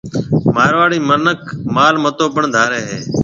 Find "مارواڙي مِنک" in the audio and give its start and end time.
0.55-1.41